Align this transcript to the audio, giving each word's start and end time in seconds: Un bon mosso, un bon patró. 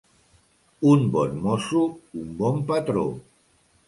Un 0.93 1.03
bon 1.15 1.35
mosso, 1.43 1.81
un 2.21 2.31
bon 2.39 2.57
patró. 2.73 3.05